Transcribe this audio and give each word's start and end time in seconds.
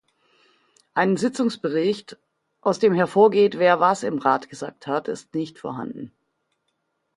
Einen 0.95 1.15
Sitzungsbericht, 1.15 2.17
aus 2.61 2.79
dem 2.79 2.91
hervorgeht, 2.95 3.59
wer 3.59 3.79
was 3.79 4.01
im 4.01 4.17
Rat 4.17 4.49
gesagt 4.49 4.87
hat, 4.87 5.07
ist 5.07 5.35
nicht 5.35 5.59
vorhanden. 5.59 6.11